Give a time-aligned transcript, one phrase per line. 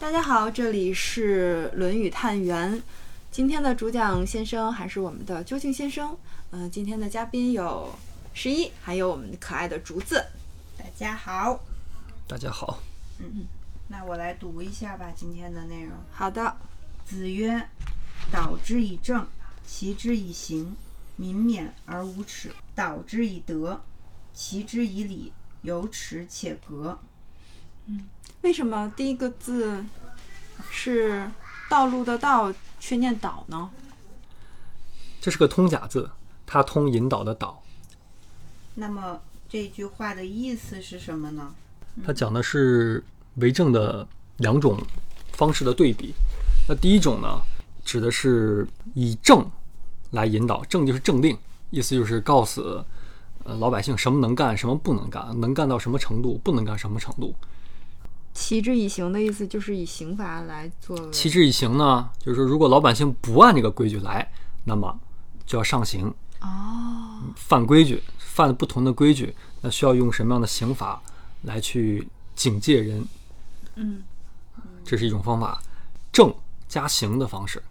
[0.00, 2.74] 大家好，这里是《论语探源》，
[3.30, 6.16] 今天的主讲先生还是我们的究竟先生。
[6.52, 7.94] 嗯、今天的嘉宾有
[8.32, 10.24] 十一，还有我们可爱的竹子。
[10.78, 11.60] 大家好，
[12.26, 12.82] 大家好，
[13.18, 13.46] 嗯
[13.88, 15.92] 那我来读一下吧今天的内容。
[16.10, 16.56] 好的，
[17.04, 17.68] 子曰
[18.32, 19.26] ：“导之以政，
[19.66, 20.74] 齐之以刑，
[21.16, 23.82] 民免而无耻；导之以德，
[24.32, 25.30] 齐之以礼，
[25.60, 26.98] 有耻且格。
[28.42, 29.84] 为什么第一个字
[30.70, 31.30] 是
[31.68, 33.70] 道路的道，却念导呢？
[35.20, 36.10] 这是个通假字，
[36.46, 37.62] 它通引导的导，”
[38.76, 41.54] 那么这句话的意思是什么呢？
[42.04, 43.04] 它讲的是
[43.34, 44.06] 为政的
[44.38, 44.80] 两种
[45.32, 46.14] 方式的对比。
[46.66, 47.42] 那第一种呢，
[47.84, 49.44] 指的是以政
[50.12, 51.36] 来引导，政就是政令，
[51.70, 52.62] 意思就是告诉
[53.44, 57.34] 呃老百姓什么能干，什么不能干，能干到什么程度，不能干什么程度。
[58.32, 61.10] 齐之以刑的意思就是以刑罚来作为。
[61.10, 64.30] 齐之以刑呢，就是说如果老百姓不按这个规矩来，
[64.64, 64.98] 那么
[65.44, 66.12] 就要上刑。
[66.40, 71.00] 哦，犯规矩，犯了不同的规矩，那需要用什么样的刑罚
[71.42, 73.06] 来去警戒人？
[73.74, 74.02] 嗯
[74.84, 75.62] 这是一种方法，
[76.10, 76.34] 正
[76.66, 77.62] 加刑的方式。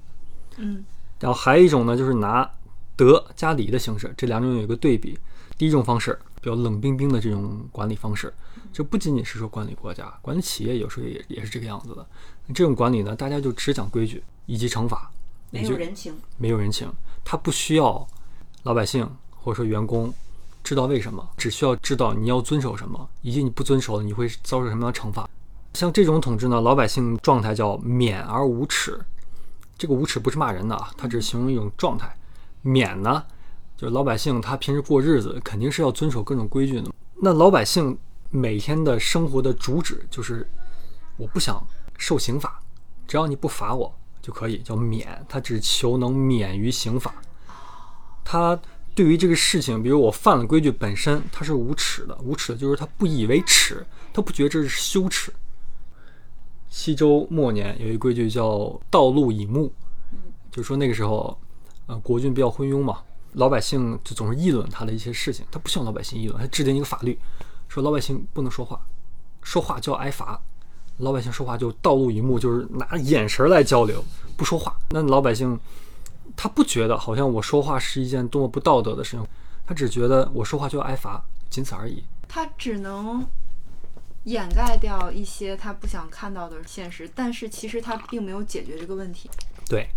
[0.57, 0.85] 嗯
[1.19, 2.49] 然后还有一种呢，就是拿
[2.95, 5.17] 德加礼的形式，这两种有一个对比。
[5.57, 8.33] 第一种方式比较冷冰冰的这种管理方式，
[8.71, 12.05] 这不仅仅是说管理国家，管理企业有时候也也是这个样子的。
[12.53, 15.11] 这种管理呢，大家就只讲规矩以及惩罚，
[15.51, 16.15] 没有人情。
[16.37, 16.91] 没有人情，
[17.23, 18.07] 他不需要
[18.63, 20.13] 老百姓或者说员工
[20.63, 25.29] 知道为什么，只需要知道你要遵守什么，以及你不遵守你会遭受什么样的惩罚。
[25.73, 28.99] 像这种统治呢，老百姓状态叫免而无耻。
[29.77, 32.13] 这个无耻不是骂人的啊，它只是形容一种状态。
[32.61, 33.23] 免呢，
[33.79, 36.91] 就是老百姓他平时过日子肯定是要遵守各种规矩的。
[37.15, 37.97] 那老百姓
[38.29, 40.45] 每天的生活的主旨就是，
[41.15, 41.65] 我不想
[41.97, 42.61] 受刑罚，
[43.07, 43.89] 只要你不罚我
[44.21, 45.25] 就可以，叫免。
[45.29, 47.15] 他只求能免于刑罚。
[48.25, 48.59] 他
[48.93, 52.17] 对于这个事情，比如我犯了规矩本身，他是无耻的。
[52.21, 55.31] 无耻的就是他不以为耻，他不觉得这是羞耻。
[56.67, 59.73] 西周末年有一规矩叫“道路以目”，
[60.51, 61.39] 就是说那个时候，
[61.85, 62.99] 呃，国君比较昏庸嘛，
[63.33, 67.17] 老百姓就总是议论他的一些事情，他不希望老百姓议论，他制定一个法律，
[67.67, 68.79] 说老百姓不能说话，
[69.43, 70.39] 说话就要挨罚。
[70.97, 74.03] 老百姓说话就道路一目，就是拿眼神来交流，
[74.35, 74.75] 不说话。
[74.89, 75.57] 那老百姓
[76.35, 79.25] 他不觉得好像我说话是一件多么不道德的事情，
[79.65, 82.03] 他只觉得我说话就要挨罚，仅此而已。
[82.27, 83.25] 他只能
[84.25, 89.29] 掩盖掉一些他不想看到的现实，但是其实他并没有解决这个问题。
[89.67, 89.87] 对，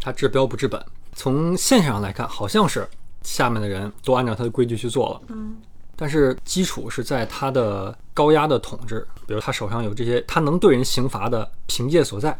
[0.00, 0.84] 他治标不治本。
[1.14, 2.88] 从现象上来看，好像是
[3.22, 5.56] 下面的人都按照他的规矩去做了，嗯
[5.94, 12.36] 但是基础是在他的高压的统治，比如他手上有这些他能对人刑罚的凭借所在。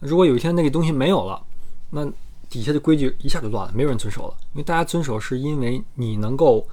[0.00, 1.40] 如果有一天那个东西没有了，
[1.90, 2.04] 那
[2.50, 4.34] 底下的规矩一下就乱了，没有人遵守了。
[4.52, 6.66] 因为大家遵守是因为你能够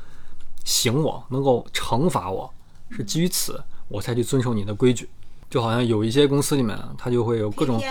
[0.66, 2.52] 刑我，能够惩罚我，
[2.90, 5.08] 是基于此我才去遵守你的规矩。
[5.50, 7.82] 就好像有一些公司里面，他就会有各种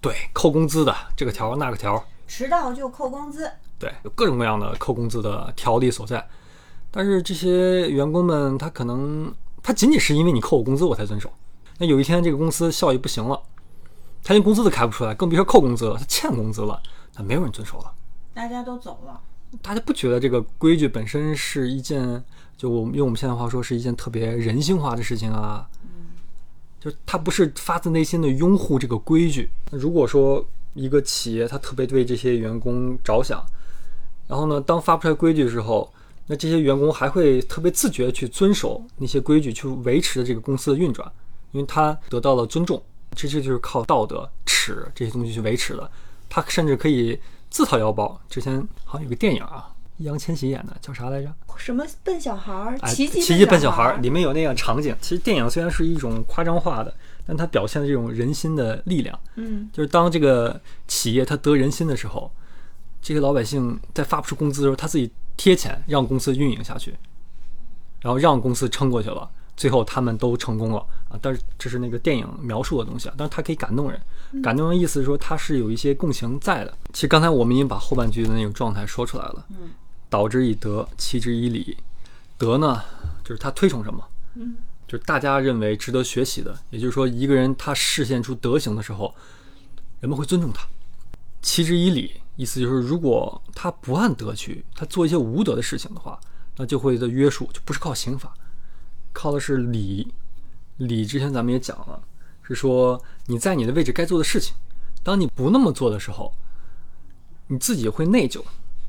[0.00, 3.50] 对扣工资的这个条那个条儿，迟到就扣工资。
[3.78, 6.24] 对，有各种各样的扣工资的条例所在。
[6.90, 11.32] 但是这些员工们，他可能他仅仅是因为你扣我工资我才遵守。
[11.78, 13.40] 那有一天这个公司效益不行了，
[14.22, 16.80] 他连工资都开不出来，更别说扣工资了，他欠工资了，
[17.16, 17.92] 那没有人遵守了。
[18.34, 19.20] 大家都走了，
[19.62, 22.22] 大家不觉得这个规矩本身是一件，
[22.56, 25.66] 就我们用我们现在话说是一件特别人性化的事情啊。
[26.80, 29.50] 就他不是发自内心的拥护这个规矩。
[29.72, 33.44] 如果说一个企业他特别为这些员工着想，
[34.26, 35.92] 然后呢，当发不出来规矩的时候，
[36.26, 41.10] 那这些员工还会特别自觉地去遵守那些规矩，去维持这个公司的运转，
[41.52, 42.82] 因为他得到了尊重。
[43.16, 45.90] 这这就是靠道德、耻这些东西去维持的。
[46.28, 47.18] 他甚至可以
[47.48, 48.20] 自掏腰包。
[48.28, 51.34] 之前好像有个电影啊，易烊千玺演的，叫啥来着？
[51.56, 54.94] 什么笨小孩奇迹奇迹笨小孩儿里面有那样场景。
[55.00, 56.94] 其实电影虽然是一种夸张化的，
[57.28, 59.16] 但它表现的这种人心的力量。
[59.36, 60.58] 嗯就是当这个
[60.88, 62.32] 企业它得人心的时候，
[63.02, 66.96] 这些老百姓在发不出工资的时候，他自己贴钱让公司运营下去，
[68.00, 70.78] 然后让公司撑过去了，最后他们都成功了
[71.08, 71.18] 啊！
[71.20, 74.00] 但是这是那个电影描述的东西啊，但是它可以感动人。
[74.42, 76.74] 感动人意思是说它是有一些共情在的。
[76.92, 79.46] 其实刚才我们已经把后半句的那种状态说出来了。
[79.50, 79.70] 嗯，
[80.10, 81.76] 导之以德，齐之以礼。
[82.36, 82.82] 德呢，
[83.24, 84.04] 就是他推崇什么，
[84.34, 84.56] 嗯，
[84.88, 86.58] 就是大家认为值得学习的。
[86.70, 89.14] 也就是说，一个人他示现出德行的时候，
[90.00, 90.66] 人们会尊重他。
[91.42, 96.18] 齐之以礼，意思就是如果他不按德去，他做一些无德的事情的话，
[96.56, 98.34] 那就会的约束就不是靠刑法，
[99.12, 100.12] 靠的是礼。
[100.78, 102.02] 礼之前咱们也讲了，
[102.42, 104.54] 是说你在你的位置该做的事情。
[105.02, 106.32] 当你不那么做的时候，
[107.46, 108.42] 你自己会内疚，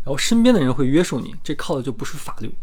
[0.04, 2.54] 然后身边的人会约束你，这靠的就不是法律，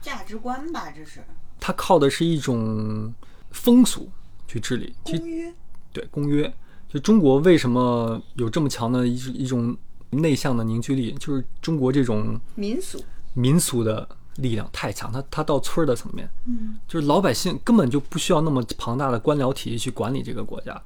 [0.00, 1.24] 价值观吧，这是
[1.68, 3.12] 它靠的是一种
[3.50, 4.08] 风俗
[4.46, 4.94] 去治理。
[5.04, 5.54] 其实公约。
[5.92, 6.54] 对公约，
[6.88, 9.76] 就中国为什么有这么强的一一种
[10.08, 13.04] 内向的凝聚力，就是中国这种民俗，
[13.34, 20.80] 民俗的力量太强，它它到村儿的层面，嗯，就是老百姓根本就不需要那么庞大的官僚体系去管理这个国家，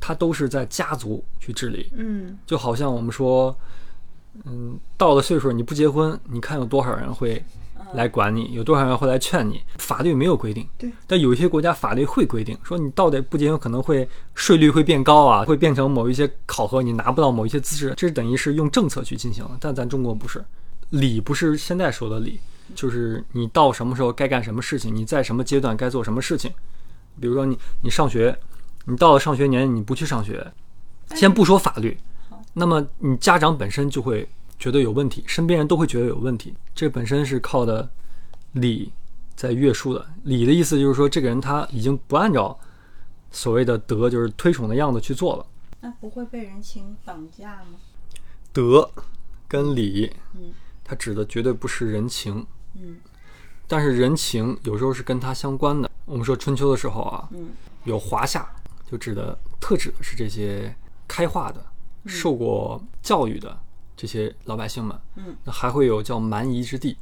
[0.00, 3.56] 它都是在家族去治理，嗯就好像我们说，
[4.44, 7.44] 嗯，到了岁数你不结婚，你看有多少人会
[7.96, 9.60] 来管你，有多少人会来劝你？
[9.78, 19.56] 法律没有规定，对，但有一些国家法律会规定，说你到底不仅有可能会税率会变高啊，会变成某一些考核你拿不到某一些资质，这等于是用政策去进行了。
[19.58, 20.44] 但咱中国不是，
[20.90, 22.38] 礼不是现在说的礼，
[22.74, 26.52] 就是你到什么时候该干什么事情，你在什么阶段该做什么事情。
[27.18, 28.38] 比如说你你上学，
[28.84, 30.46] 你到了上学年你不去上学，
[31.14, 31.96] 先不说法律，
[32.52, 34.28] 那么你家长本身就会
[34.58, 36.54] 觉得有问题，身边人都会觉得有问题。
[36.74, 37.88] 这本身是靠的
[38.52, 38.92] 礼
[39.34, 40.06] 在约束的。
[40.24, 42.58] 礼的意思就是说，这个人他已经不按照
[43.30, 45.46] 所谓的德，就是推崇的样子去做了。
[45.80, 47.78] 那不会被人情绑架吗？
[48.52, 48.90] 德
[49.46, 52.44] 跟礼嗯，它指的绝对不是人情，
[52.74, 52.96] 嗯
[53.68, 55.90] 但是人情有时候是跟它相关的。
[56.04, 57.50] 我们说春秋的时候啊，嗯
[57.84, 58.48] 有华夏，
[58.90, 60.74] 就指的特指的是这些
[61.06, 61.64] 开化的、
[62.06, 63.56] 受过教育的
[63.96, 64.96] 这些老百姓们。
[65.16, 66.96] 嗯，那还会有叫蛮夷之地，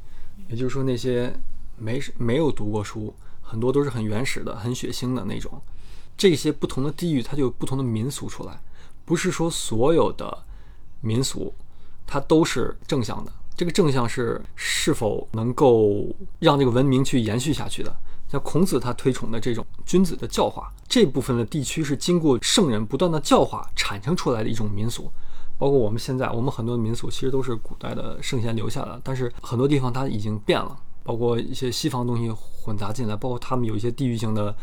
[0.48, 1.34] 也就是说那些
[1.76, 5.60] 没没有读过书，很多都是很原始的、很血腥的那种。
[6.16, 8.60] 这些不同的地域，它就有不同的民俗出来，
[9.04, 10.44] 不是说所有的
[11.00, 11.52] 民俗
[12.06, 13.32] 它都是正向的。
[13.56, 16.06] 这个正向是是否能够
[16.38, 17.94] 让这个文明去延续下去的？
[18.28, 25.08] 像孔子他推崇的这种君子的教化，这部分的地区是经过圣人不断的教化产生出来的一种民俗。
[25.56, 34.54] 包括我们现在，我们很多民俗其实都是古代的圣贤留下的，但是很多地方它已经变了，包括一些西方东西混杂进来，包括他们有一些地域性的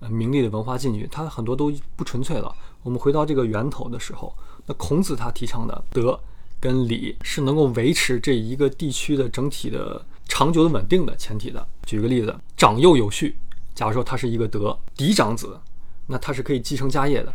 [0.00, 2.54] 呃名利的文化进去，它很多都不纯粹了。
[2.82, 4.34] 我们回到这个源头的时候，
[4.66, 6.18] 那孔子他提倡的德
[6.58, 11.64] 跟礼是能够维持这一个地区的整体的长久的稳定的前提的。
[11.84, 13.36] 举个例子，长幼有序，
[13.74, 15.60] 假如说他是一个德嫡长子，
[16.06, 17.32] 那他是可以继承家业的。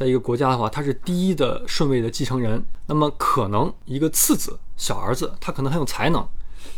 [0.00, 6.26] 在一个国家的话，他是第一的顺位的继承人，那么可能一个次子、小儿子，他可能很有才能，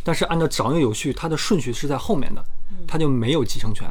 [0.03, 2.45] 但是按照长幼有序，他的顺序是在后面的，
[2.85, 3.89] 他就没有继承权。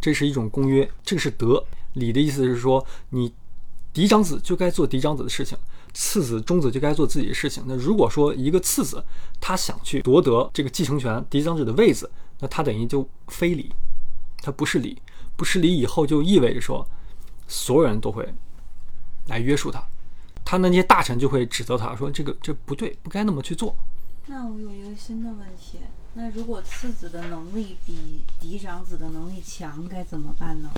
[0.00, 1.64] 这是一种公约，这个是德。
[1.92, 3.32] 礼的意思是说，你
[3.92, 5.56] 嫡长子就该做嫡长子的事情，
[5.94, 7.62] 次子、中子就该做自己的事情。
[7.68, 9.04] 那如果说一个次子
[9.40, 13.72] 他想去夺得这个继承权、嫡长子的位子，那他等于就非礼，
[14.38, 15.00] 他不是礼，
[15.36, 16.84] 不是礼以后就意味着说，
[17.46, 18.28] 所有人都会
[19.28, 19.82] 来约束他，
[20.44, 23.76] 他那些大臣就会指责他说这个这不对，不该那么去做。
[24.26, 25.78] 那我有一个新的问题，
[26.14, 30.70] 那如果次子的能力比嫡长子的能力强，该怎么办呢？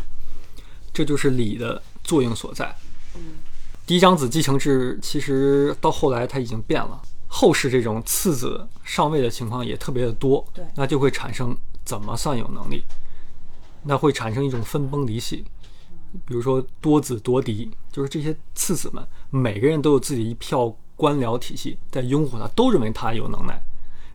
[0.92, 2.74] 这就是礼的作用所在。
[3.16, 3.38] 嗯
[3.86, 11.54] 嫡长子继承制其实到后来它已经变了，后世这种次子上位的情况也特别的多，对那就会产生
[11.84, 12.82] 怎么算有能力？
[13.82, 15.44] 那会产生一种分崩离析，
[16.24, 23.60] 比如说多子夺嫡，就是这些次子们每个人都有自己一票官僚体系在拥护他，都认为他有能耐，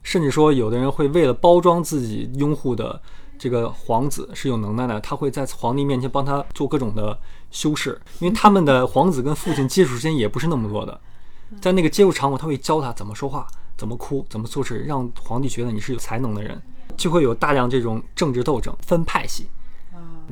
[0.01, 3.01] 甚至说有的人会为了包装自己拥护的
[3.37, 7.17] 这个皇子是有能耐的，他会在皇帝面前帮他做各种的
[7.51, 10.99] 修饰，因为他们的皇子跟父亲接触时间也不是那么多的，
[11.61, 13.47] 在那个接触场所，他会教他怎么说话、
[13.77, 16.61] 怎么哭、怎么做事，让皇帝觉得你是有才能的人，
[16.95, 19.47] 就会有大量这种政治斗争、分派系。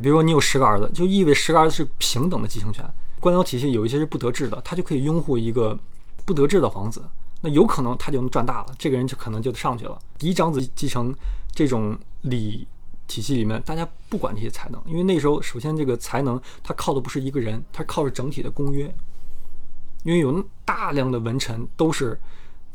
[0.01, 2.83] 比如说你有十个儿子，就意味十个儿子是平等的继承权。
[3.19, 5.77] 官僚体系有一些是不得志的，他就可以拥护一个
[6.23, 7.03] 不得志的皇子，
[7.41, 9.97] 那有可能他就能赚大了，这个人就可能就上去了。
[10.17, 11.13] 嫡长子继承
[11.51, 12.67] 这种礼
[13.07, 18.93] 体系里面，大家不管这些才能，因为那时候首先这个才能它靠的不是一个人，它靠着整体的公约，
[20.03, 22.19] 因为有大量的文臣都是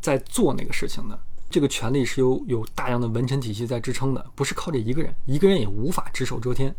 [0.00, 1.19] 在做那个事情的。
[1.49, 6.75] 这个权力是由有大量的文臣体系在支撑的，不是靠这一个人，一个人也无法只手遮天。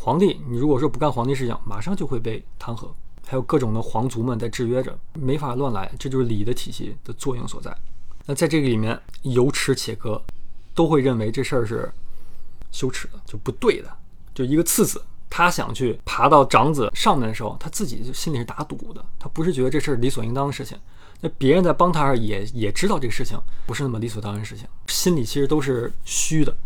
[0.00, 2.88] 皇帝，你如果说不干皇帝事情，马上就会被弹劾，
[3.26, 7.76] 还有各种的皇族们在制约着，没法乱来，这就是礼的体系的作用所在。
[8.24, 10.22] 那在这个里面，有耻且格，
[10.72, 11.92] 都会认为这事儿是
[12.70, 13.90] 羞耻的，就不对的。
[14.32, 20.78] 就一个次子，他想去爬到长子上面的时候，他自己就心里是打赌的，他不是觉得这事儿理所应当的事情。
[21.20, 23.36] 那别人在帮他也也知道这个事情
[23.66, 26.56] 不是那么理所当然的事情，心里其实都是虚的。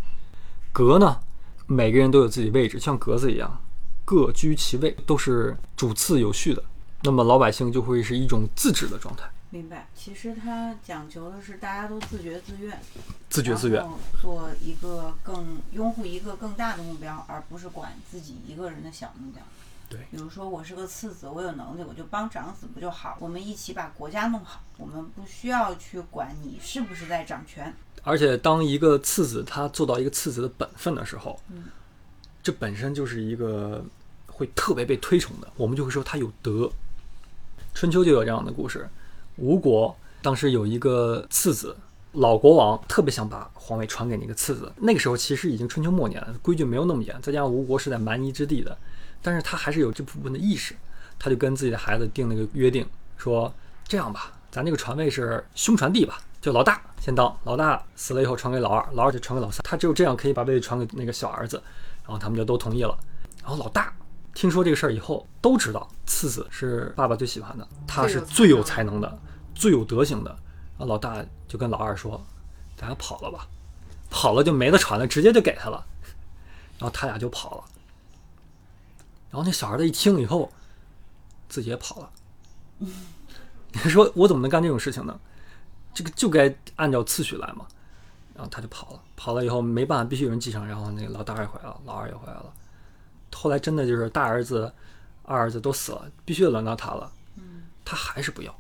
[0.70, 1.18] 格呢，
[1.66, 3.60] 每个人都有自己位置，像格子一样，
[4.04, 6.62] 各居其位，都是主次有序的。
[7.02, 9.88] 那么老百姓就会是一种自治的状态，明白。
[9.94, 12.80] 其实它讲求的是大家都自觉自愿，
[13.28, 13.84] 自觉自愿
[14.20, 19.42] 做一个更拥护一个更大的目标，而不是管自己一个人的小目标。
[19.88, 23.16] 对比如说我是个次子，我有能力，我就帮长子不就好？
[23.18, 27.74] 我们一起把国家弄好，我们不需要去管你是不是在掌权。
[28.02, 31.64] 而且当一个次子他做到一个次子的本分的时候，嗯
[32.42, 33.84] 这本身就是一个
[34.26, 36.70] 会特别被推崇的，我们就会说他有德。
[37.74, 38.88] 春秋就有这样的故事，
[39.36, 41.76] 吴国当时有一个次子，
[42.12, 44.70] 老国王特别想把皇位传给那个次子。
[44.76, 48.76] 那个时候其实已经春秋末年了，规矩没有那么严，再加上吴国是在蛮夷之地的，
[49.22, 50.74] 但是他还是有这部分的意识，
[51.18, 52.84] 他就跟自己的孩子定了个约定，
[53.16, 53.54] 说
[53.86, 61.62] 这样吧，咱这个传位是兄传弟吧，就老大先当，老大死了以后传给老二，老二就传给老三，他只有这样可以把位传给那个小儿子，
[62.02, 62.98] 然后他们就都同意了。
[63.40, 63.94] 然后老大
[64.34, 69.18] 听说这个事儿以后，都知道次子是爸爸最喜欢的，他是最有才能的，
[69.54, 70.30] 最有德行的。
[70.76, 72.20] 然后老大就跟老二说
[72.76, 73.46] ：“咱俩跑了吧，
[74.10, 75.86] 跑了就没得传了，直接就给他了。”
[76.76, 77.64] 然后他俩就跑了。
[79.30, 80.50] 然后那小儿子一听以后，
[81.48, 82.10] 自己也跑了。
[83.84, 85.20] 你说我怎么能干这种事情呢？
[85.94, 87.66] 这个就该按照次序来嘛。
[88.34, 90.66] 然后他就跑了，跑了以后没办法，必须有人继承。
[90.66, 92.52] 然后那个老大也回来了，老二也回来了。
[93.34, 94.72] 后来真的就是大儿子、
[95.24, 97.12] 二儿子都死了，必须得轮到他了。
[97.84, 98.54] 他还是不要。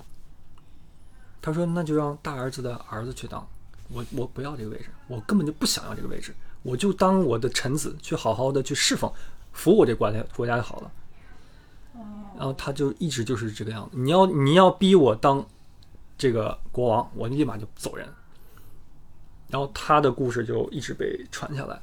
[1.40, 3.44] 他说：“那就让大儿子的儿子去当，
[3.88, 9.10] 我我不要这个位置，我根本就不想要这个位置，我就当我的臣子，去好好的去侍奉，
[9.52, 10.90] 服务我这国家国家就好了。”
[12.36, 13.96] 然后他就一直就是这个样子。
[13.96, 15.44] 你要你要逼我当
[16.22, 18.08] 这个国王，我立马就走人。
[19.48, 21.76] 然后他的故事就一直被传下来。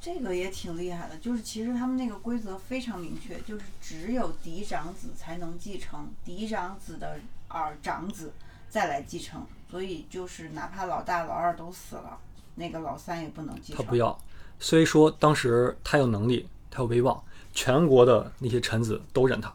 [0.00, 8.32] 这个也挺厉害的，就是其实他们那个规则非常明确，就是只有嫡长子才能继承，嫡长子的儿长子
[8.68, 12.18] 再来继承，所以就是哪怕老大老二都死了，
[12.56, 13.76] 那个老三也不能继承。
[13.76, 14.18] 他不要。
[14.58, 19.54] 虽说当时他有能力，他有威望，全国的那些臣子都认他。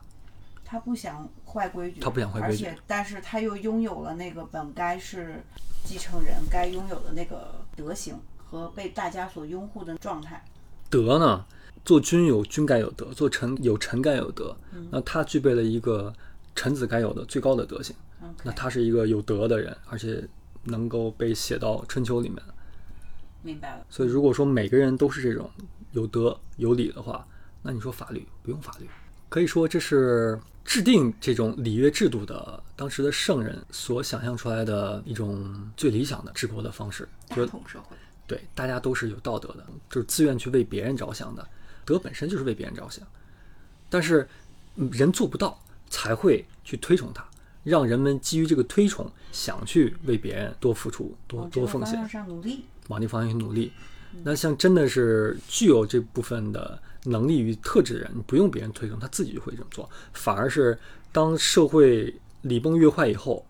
[0.71, 5.43] 他不想坏规矩，他不想坏规矩而且但是他又拥有了那个本该是
[5.83, 10.41] 继承人该拥有的那个德行和被大家所拥护的状态。
[10.89, 11.45] 德呢，
[11.83, 14.55] 做君有君该有德，做臣有臣该有德。
[14.89, 16.13] 那他具备了一个
[16.55, 17.93] 臣子该有的最高的德行。
[18.41, 20.25] 那他是一个有德的人，而且
[20.63, 22.41] 能够被写到春秋里面。
[23.41, 23.85] 明白了。
[23.89, 25.51] 所以，如果说每个人都是这种
[25.91, 27.27] 有德有礼的话，
[27.61, 28.87] 那你说法律不用法律，
[29.31, 37.07] 可以说这是制定这种礼乐制度的当时的圣人所想象出来的一种最理想的治国的方式。
[37.29, 37.95] 大就同社会。
[38.27, 41.47] 对，大家都是有道德的，就是自愿去为别人着想的。
[41.85, 43.07] 德本身就是为别人着想，
[43.89, 44.27] 但是
[44.75, 45.57] 嗯人做不到，
[45.89, 47.25] 才会去推崇它，
[47.63, 52.09] 让人们基于这个推崇，想去为别人多付出、多多奉献个方向。
[52.09, 52.65] 上努力。
[52.89, 53.71] 往这方向去努力。
[54.23, 59.89] 那像真的是具有这部分的能力与特质的人，你不用别人推动，他自己就会这么做。
[60.13, 60.77] 反而是
[61.11, 63.45] 当社会礼崩乐坏以后，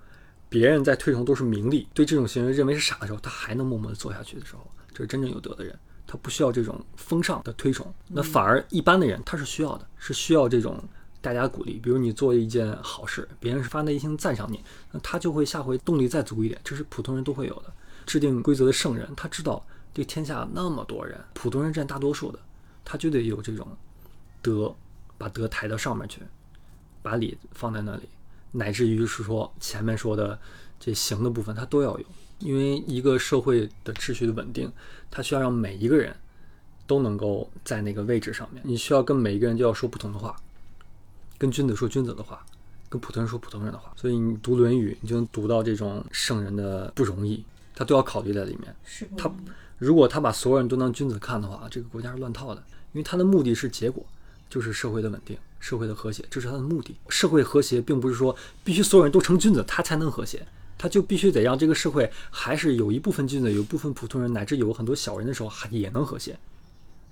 [0.50, 5.78] 别人在推崇都是名利，对这种行为认为是傻的时候，他还能默默的做下去的时候，这是真正有德的人。
[6.08, 10.84] 他不需要这种风尚的推崇，那反而一般的人他是需要的，是需要这种
[11.22, 11.80] 大家鼓励。
[11.82, 17.72] 比如你做一件好事，别人是发内心赞赏你，那他就会下回动力再足一点，这是普通人都会有的。
[18.06, 22.40] 制定规则的圣人，他知道这天下那么多人，普通人占大多数的，
[22.84, 23.68] 他就得有这种
[24.42, 24.76] 德，
[25.18, 26.22] 把德抬到上面去，
[27.02, 28.04] 把礼放在那里，
[28.52, 30.40] 乃至于是说前面说的
[30.80, 32.06] 这行的部分，他都要有。
[32.40, 34.72] 因为一个社会的秩序的稳定，
[35.12, 36.16] 它需要让每一个人
[36.88, 38.60] 都能够在那个位置上面。
[38.66, 40.36] 你需要跟每一个人就要说不同的话，
[41.38, 42.44] 跟君子说君子的话，
[42.90, 43.94] 跟普通人说普通人的话。
[43.96, 47.46] 所以你读《论语》，你就能读到这种圣人的不容易，
[47.76, 48.76] 他都要考虑在里面。
[48.84, 49.50] 他是不容易
[49.82, 54.06] 如果他把所有人都当君子看的话，这个国家是乱套的，因为他的目的是结果，
[54.48, 56.96] 就是社会的稳定、社会的和谐，这是他的目的。
[57.10, 60.46] 社会和谐并不是说必须所有人都成君子，他才能和谐，
[60.78, 66.38] 他就必须得让这个社会还是有一部分君子，有一部分普通人，乃至有很多小人的时候，还也能和谐。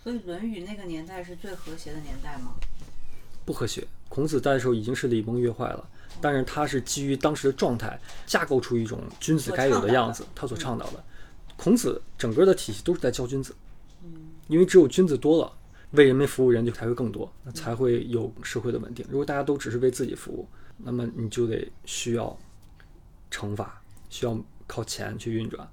[0.04, 2.54] 所以《论语》那个年代是最和谐的年代吗？
[3.46, 3.88] 不和谐。
[4.10, 5.84] 孔子在的时候已经是礼崩乐坏了，
[6.22, 11.04] 但是他是基于当时的状态，架构出一种君子该有的样子，他所倡导的。
[11.60, 13.54] 孔子整个的体系都是在教君子，
[14.48, 15.52] 因为只有君子多了，
[15.92, 19.06] 为人民服务人就才会更多，才会有社会的稳定。
[19.10, 20.48] 如果大家都只是为自己服务，
[20.78, 22.40] 那么你就得需要
[23.30, 25.70] 惩罚，需要靠钱去运转。